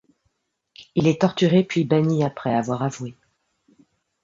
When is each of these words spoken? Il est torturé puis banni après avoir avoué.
Il 0.95 1.05
est 1.05 1.21
torturé 1.21 1.63
puis 1.63 1.83
banni 1.85 2.23
après 2.23 2.55
avoir 2.55 2.81
avoué. 2.81 3.15